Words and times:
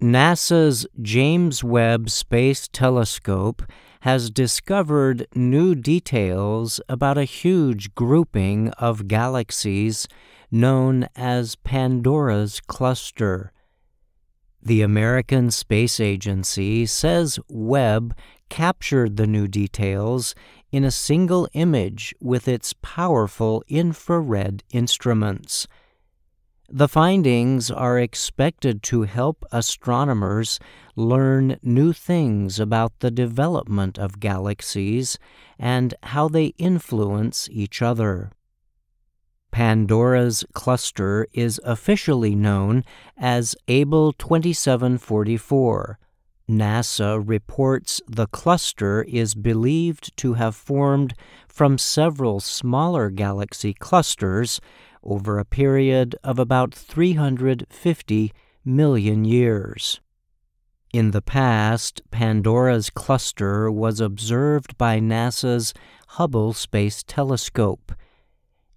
NASA's 0.00 0.86
James 1.02 1.62
Webb 1.62 2.08
Space 2.08 2.68
Telescope 2.72 3.62
has 4.00 4.30
discovered 4.30 5.26
new 5.34 5.74
details 5.74 6.80
about 6.88 7.18
a 7.18 7.24
huge 7.24 7.94
grouping 7.94 8.70
of 8.78 9.08
galaxies 9.08 10.08
known 10.50 11.06
as 11.14 11.56
Pandora's 11.56 12.62
Cluster. 12.66 13.52
The 14.62 14.80
American 14.80 15.50
Space 15.50 16.00
Agency 16.00 16.86
says 16.86 17.38
Webb 17.50 18.16
captured 18.48 19.18
the 19.18 19.26
new 19.26 19.46
details 19.46 20.34
in 20.72 20.82
a 20.82 20.90
single 20.90 21.46
image 21.52 22.14
with 22.22 22.48
its 22.48 22.72
powerful 22.80 23.62
infrared 23.68 24.62
instruments. 24.72 25.68
The 26.72 26.86
findings 26.86 27.68
are 27.68 27.98
expected 27.98 28.84
to 28.84 29.02
help 29.02 29.44
astronomers 29.50 30.60
learn 30.94 31.58
new 31.64 31.92
things 31.92 32.60
about 32.60 33.00
the 33.00 33.10
development 33.10 33.98
of 33.98 34.20
galaxies 34.20 35.18
and 35.58 35.94
how 36.04 36.28
they 36.28 36.54
influence 36.58 37.48
each 37.50 37.82
other. 37.82 38.30
Pandora's 39.50 40.44
cluster 40.52 41.26
is 41.32 41.60
officially 41.64 42.36
known 42.36 42.84
as 43.18 43.56
Abell 43.66 44.12
2744. 44.12 45.98
NASA 46.48 47.20
reports 47.24 48.00
the 48.06 48.28
cluster 48.28 49.02
is 49.02 49.34
believed 49.34 50.16
to 50.18 50.34
have 50.34 50.54
formed 50.54 51.14
from 51.48 51.78
several 51.78 52.38
smaller 52.38 53.10
galaxy 53.10 53.74
clusters 53.74 54.60
over 55.02 55.38
a 55.38 55.44
period 55.44 56.16
of 56.22 56.38
about 56.38 56.74
350 56.74 58.32
million 58.64 59.24
years. 59.24 60.00
In 60.92 61.12
the 61.12 61.22
past, 61.22 62.02
Pandora's 62.10 62.90
cluster 62.90 63.70
was 63.70 64.00
observed 64.00 64.76
by 64.76 64.98
NASA's 64.98 65.72
Hubble 66.08 66.52
Space 66.52 67.04
Telescope. 67.04 67.92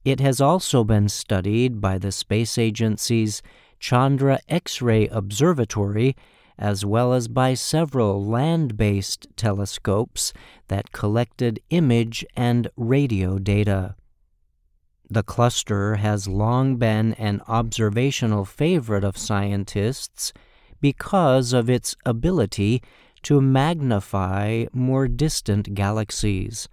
It 0.06 0.20
has 0.20 0.40
also 0.40 0.84
been 0.84 1.10
studied 1.10 1.82
by 1.82 1.98
the 1.98 2.12
space 2.12 2.58
agency's 2.58 3.42
Chandra 3.80 4.40
X 4.48 4.82
ray 4.82 5.08
Observatory, 5.08 6.16
as 6.58 6.86
well 6.86 7.14
as 7.14 7.28
by 7.28 7.56
several 7.56 8.24
land 8.24 8.78
based 8.78 9.26
telescopes 9.36 10.34
that 10.68 10.92
collected 10.92 11.60
image 11.72 12.24
and 12.36 12.70
radio 12.78 13.40
data. 13.40 13.96
The 15.10 15.24
cluster 15.24 15.96
has 15.96 16.28
long 16.28 16.78
been 16.78 17.14
an 17.16 17.42
observational 17.48 18.46
favorite 18.46 19.04
of 19.04 19.18
scientists 19.18 20.34
because 20.82 21.54
of 21.54 21.70
its 21.70 21.96
ability 22.06 22.82
to 23.24 23.42
magnify 23.42 24.66
more 24.74 25.08
distant 25.08 25.74
galaxies. 25.74 26.68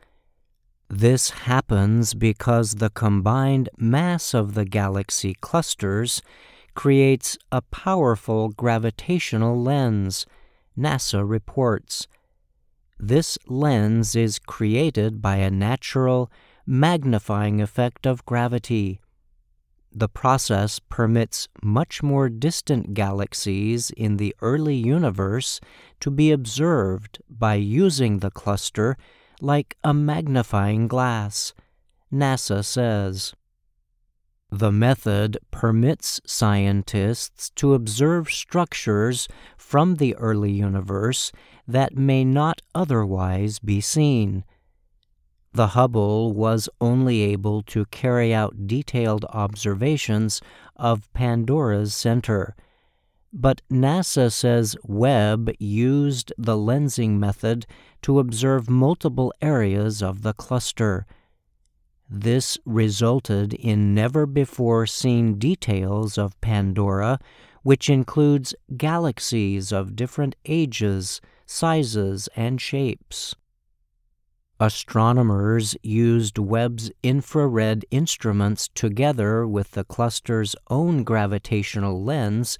This 0.89 1.31
happens 1.31 2.15
because 2.15 2.75
the 2.75 2.91
combined 2.91 3.69
mass 3.79 4.35
of 4.35 4.55
the 4.55 4.65
galaxy 4.65 5.35
clusters 5.41 6.23
creates 6.75 7.39
a 7.53 7.63
powerful 7.63 8.49
gravitational 8.49 9.61
lens, 9.61 10.27
NASA 10.77 11.29
reports. 11.29 12.09
This 12.99 13.39
lens 13.47 14.17
is 14.17 14.39
created 14.39 15.23
by 15.23 15.37
a 15.37 15.51
natural 15.51 16.31
magnifying 16.71 17.61
effect 17.61 18.07
of 18.07 18.25
gravity. 18.25 19.01
The 19.91 20.09
process 20.09 20.79
permits 20.79 21.49
much 21.61 22.01
more 22.01 22.29
distant 22.29 22.95
galaxies 22.95 23.91
in 23.91 24.19
the 24.19 24.37
early 24.41 24.77
universe 24.77 25.61
to 25.99 26.13
be 26.13 26.31
observed 26.31 27.21
by 27.29 27.55
using 27.57 28.21
the 28.21 28.31
cluster 28.31 28.97
like 29.41 29.77
a 29.83 29.93
magnifying 29.93 30.87
glass, 30.87 31.53
NASA 32.13 32.65
says. 32.65 33.35
The 34.53 34.71
method 34.71 35.39
permits 35.51 36.21
scientists 36.25 37.51
to 37.57 37.75
observe 37.75 38.31
structures 38.31 39.27
from 39.57 39.97
the 39.97 40.15
early 40.15 40.53
universe 40.53 41.33
that 41.67 41.97
may 41.97 42.25
not 42.25 42.63
otherwise 42.77 43.59
be 43.59 43.81
seen 43.81 44.45
the 45.53 45.69
Hubble 45.69 46.33
was 46.33 46.69
only 46.81 47.23
able 47.23 47.63
to 47.63 47.85
carry 47.87 48.33
out 48.33 48.69
detailed 48.69 49.25
observations 49.27 50.41
of 50.77 51.13
Pandora's 51.13 51.95
center. 51.95 52.55
But 53.33 53.63
NASA 53.71 54.33
says 54.33 54.77
Webb 54.85 55.51
used 55.59 56.33
the 56.39 56.57
lensing 56.57 57.19
method 57.19 57.67
to 58.03 58.19
observe 58.19 58.71
multiple 58.71 59.33
areas 59.43 60.03
of 60.03 60.23
the 60.23 60.33
cluster. 60.33 61.07
This 62.09 62.59
resulted 62.65 63.53
in 63.53 63.95
never 63.95 64.27
before 64.27 64.87
seen 64.87 65.39
details 65.39 66.19
of 66.19 66.41
Pandora, 66.41 67.19
which 67.63 67.91
includes 67.91 68.55
galaxies 68.77 69.71
of 69.71 69.95
different 69.95 70.35
ages, 70.45 71.21
sizes, 71.47 72.29
and 72.35 72.61
shapes. 72.61 73.37
Astronomers 74.63 75.75
used 75.83 76.37
Webb's 76.37 76.91
infrared 77.03 77.87
instruments 77.91 78.69
together 78.69 79.47
with 79.47 79.71
the 79.71 79.85
cluster's 79.85 80.55
own 80.69 81.03
gravitational 81.03 82.05
lens 82.05 82.59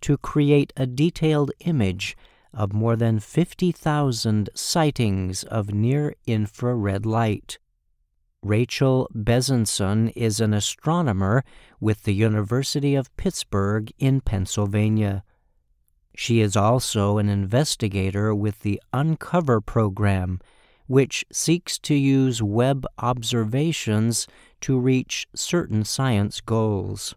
to 0.00 0.16
create 0.16 0.72
a 0.78 0.86
detailed 0.86 1.50
image 1.60 2.16
of 2.54 2.72
more 2.72 2.96
than 2.96 3.20
50,000 3.20 4.48
sightings 4.54 5.44
of 5.44 5.74
near 5.74 6.14
infrared 6.26 7.04
light. 7.04 7.58
Rachel 8.42 9.10
Bezanson 9.14 10.10
is 10.16 10.40
an 10.40 10.54
astronomer 10.54 11.44
with 11.78 12.04
the 12.04 12.14
University 12.14 12.94
of 12.94 13.14
Pittsburgh 13.18 13.92
in 13.98 14.22
Pennsylvania. 14.22 15.22
She 16.16 16.40
is 16.40 16.56
also 16.56 17.18
an 17.18 17.28
investigator 17.28 18.34
with 18.34 18.60
the 18.60 18.80
Uncover 18.94 19.60
program 19.60 20.40
which 20.92 21.24
seeks 21.32 21.78
to 21.78 21.94
use 21.94 22.42
Webb 22.42 22.84
observations 22.98 24.26
to 24.60 24.78
reach 24.78 25.26
certain 25.34 25.82
science 25.82 26.42
goals. 26.42 27.14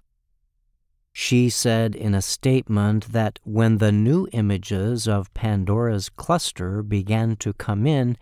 She 1.11 1.49
said 1.49 1.93
in 1.93 2.13
a 2.13 2.21
statement 2.21 3.11
that 3.11 3.37
when 3.43 3.79
the 3.79 3.91
new 3.91 4.29
images 4.31 5.09
of 5.09 5.33
Pandora's 5.33 6.07
cluster 6.07 6.81
began 6.83 7.35
to 7.35 7.51
come 7.51 7.85
in, 7.85 8.17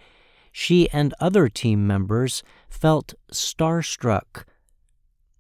she 0.52 0.90
and 0.90 1.14
other 1.20 1.50
team 1.50 1.86
members 1.86 2.42
felt 2.68 3.14
starstruck. 3.32 4.46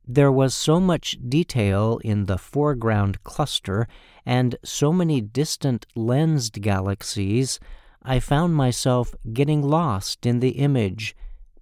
There 0.06 0.31
was 0.31 0.53
so 0.53 0.80
much 0.80 1.18
detail 1.28 2.00
in 2.03 2.28
the 2.28 2.38
foreground 2.38 3.24
cluster 3.24 3.88
and 4.28 4.57
so 4.63 4.94
many 4.94 5.22
distant 5.22 5.88
lensed 5.95 6.62
galaxies 6.62 7.59
I 8.06 8.19
found 8.19 8.56
myself 8.56 9.16
getting 9.31 9.62
lost 9.62 10.25
in 10.25 10.40
the 10.40 10.50
image, 10.52 11.16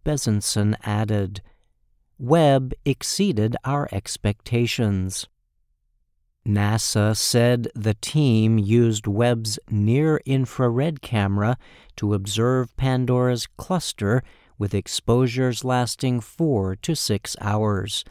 Bezanson 0.03 0.75
added. 0.83 1.41
Webb 2.17 2.73
exceeded 2.83 3.55
our 3.63 3.87
expectations. 3.91 5.27
NASA 6.47 7.15
said 7.15 7.67
the 7.75 7.93
team 7.93 8.57
used 8.57 9.05
Webb's 9.05 9.59
near 9.69 10.19
infrared 10.25 11.01
camera 11.01 11.57
to 11.97 12.15
observe 12.15 12.75
Pandora's 12.75 13.47
cluster 13.57 14.23
with 14.57 14.73
exposures 14.73 15.63
lasting 15.63 16.21
four 16.21 16.75
to 16.77 16.95
six 16.95 17.35
hours. 17.39 18.03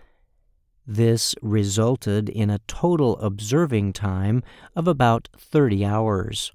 This 0.87 1.35
resulted 1.43 2.29
in 2.29 2.51
a 2.51 2.61
total 2.69 3.19
observing 3.19 3.93
time 3.93 4.43
of 4.77 4.87
about 4.87 5.29
30 5.37 5.85
hours. 5.85 6.53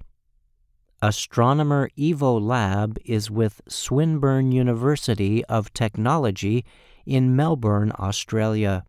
Astronomer 1.02 1.90
Ivo 1.98 2.40
Labbé 2.40 2.96
is 3.04 3.30
with 3.30 3.60
Swinburne 3.68 4.50
University 4.50 5.44
of 5.44 5.72
Technology 5.74 6.64
in 7.04 7.36
Melbourne, 7.36 7.92
Australia. 7.98 8.82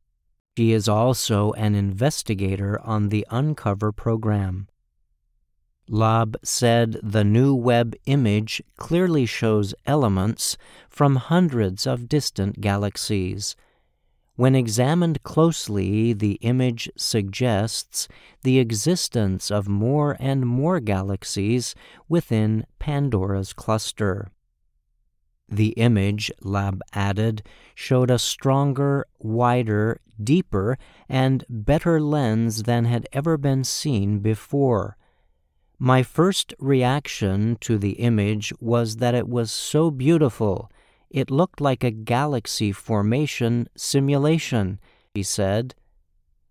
She 0.58 0.72
is 0.72 0.88
also 0.88 1.52
an 1.54 1.76
investigator 1.76 2.80
on 2.82 3.10
the 3.10 3.28
Uncover 3.30 3.92
program. 3.92 4.70
Labbé 5.90 6.36
said 6.44 6.98
the 7.04 7.26
new 7.26 7.54
Webb 7.54 7.94
image 8.06 8.62
clearly 8.78 9.26
shows 9.26 9.76
elements 9.86 10.58
from 10.90 11.18
hundreds 11.18 11.86
of 11.86 12.08
distant 12.08 12.62
galaxies 12.62 13.56
when 14.38 14.56
examined 14.56 15.22
closely, 15.24 16.14
the 16.14 16.34
image 16.42 16.90
suggests 16.96 18.08
the 18.44 18.60
existence 18.60 19.52
of 19.52 19.68
more 19.68 20.16
and 20.20 20.46
more 20.46 20.80
galaxies 20.80 21.74
within 22.08 22.64
Pandora's 22.78 23.52
cluster. 23.52 24.32
The 25.50 25.70
image, 25.70 26.32
Labbé 26.44 26.80
added, 26.94 27.42
showed 27.74 28.12
a 28.12 28.20
stronger, 28.20 29.08
wider, 29.18 30.02
deeper, 30.24 30.78
and 31.10 31.44
better 31.50 32.00
lens 32.00 32.64
than 32.64 32.86
had 32.86 33.08
ever 33.14 33.38
been 33.38 33.64
seen 33.64 34.20
before. 34.20 34.98
My 35.80 36.04
first 36.04 36.54
reaction 36.60 37.58
to 37.62 37.80
the 37.80 37.94
image 37.94 38.54
was 38.60 38.98
that 38.98 39.16
it 39.16 39.28
was 39.28 39.52
so 39.52 39.90
beautiful. 39.90 40.70
It 41.10 41.32
looked 41.32 41.62
like 41.62 41.84
a 41.84 41.92
galaxy 41.92 42.72
formation 42.72 43.70
simulation, 43.76 44.80
he 45.14 45.24
said. 45.24 45.76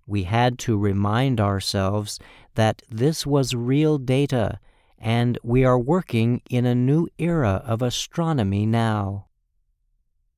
We 0.06 0.23
had 0.25 0.58
to 0.61 0.79
remind 0.79 1.41
ourselves 1.41 2.19
that 2.55 2.82
this 2.88 3.26
was 3.26 3.55
real 3.55 3.99
data, 3.99 4.61
and 4.99 5.38
we 5.43 5.64
are 5.64 5.79
working 5.79 6.43
in 6.49 6.64
a 6.64 6.75
new 6.75 7.08
era 7.19 7.62
of 7.67 7.82
astronomy 7.82 8.67
now. 8.67 9.26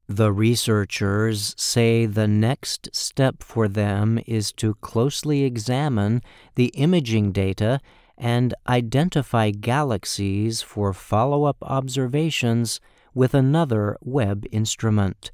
The 0.08 0.32
researchers 0.32 1.54
say 1.58 2.06
the 2.06 2.26
next 2.26 2.88
step 2.94 3.42
for 3.42 3.68
them 3.68 4.18
is 4.26 4.52
to 4.54 4.74
closely 4.76 5.44
examine 5.44 6.22
the 6.54 6.68
imaging 6.68 7.32
data 7.32 7.80
and 8.16 8.54
identify 8.66 9.50
galaxies 9.50 10.62
for 10.62 10.94
follow 10.94 11.44
up 11.44 11.58
observations 11.60 12.80
with 13.18 13.34
another 13.34 13.96
Webb 14.00 14.46
instrument. 14.52 15.32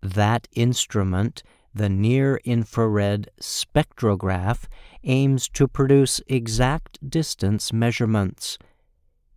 That 0.00 0.48
instrument, 0.52 1.42
the 1.74 1.90
Near 1.90 2.40
Infrared 2.42 3.28
Spectrograph, 3.38 4.64
aims 5.04 5.46
to 5.50 5.68
produce 5.68 6.22
exact 6.26 7.10
distance 7.10 7.70
measurements. 7.70 8.56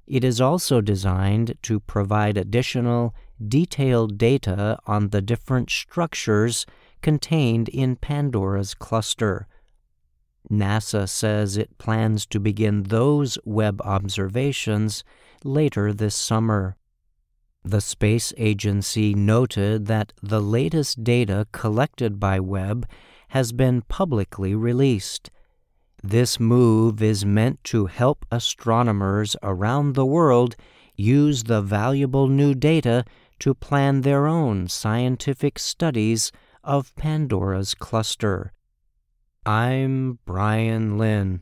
It 0.07 0.23
is 0.23 0.39
also 0.39 0.79
designed 0.79 1.55
to 1.63 1.81
provide 1.81 2.37
additional 2.37 3.13
detailed 3.45 4.17
data 4.17 4.79
on 4.87 5.09
the 5.09 5.21
different 5.21 5.69
structures 5.69 6.65
contained 7.01 7.67
in 7.67 7.97
Pandora's 7.97 8.73
cluster. 8.73 9.49
NASA 10.49 11.09
says 11.09 11.57
it 11.57 11.77
plans 11.77 12.25
to 12.27 12.39
begin 12.39 12.83
those 12.83 13.37
Webb 13.43 13.81
observations 13.81 15.03
later 15.43 15.91
this 15.91 16.15
summer. 16.15 16.77
The 17.63 17.81
space 17.81 18.33
agency 18.37 19.13
noted 19.13 19.85
that 19.87 20.13
the 20.23 20.41
latest 20.41 21.03
data 21.03 21.45
collected 21.51 22.19
by 22.19 22.39
Webb 22.39 22.87
has 23.29 23.51
been 23.51 23.81
publicly 23.83 24.55
released. 24.55 25.29
This 26.01 26.39
move 26.39 27.01
is 27.01 27.25
meant 27.25 27.63
to 27.65 27.87
help 27.87 28.25
astronomers 28.31 29.35
around 29.43 29.93
the 29.93 30.05
world 30.05 30.55
use 30.95 31.43
the 31.43 31.61
valuable 31.61 32.27
new 32.27 32.55
data 32.55 33.03
to 33.39 33.53
plan 33.53 34.01
their 34.01 34.25
own 34.25 34.67
scientific 34.67 35.59
studies 35.59 36.31
of 36.63 36.95
Pandora's 36.95 37.73
cluster. 37.75 38.53
I'm 39.45 40.19
Brian 40.25 40.97
Lynn. 40.97 41.37